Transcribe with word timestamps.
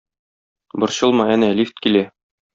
Борчылма, 0.83 1.29
әнә, 1.35 1.51
лифт 1.61 1.85
килә. 1.87 2.05